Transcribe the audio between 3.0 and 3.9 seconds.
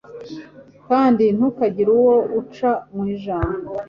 ijambo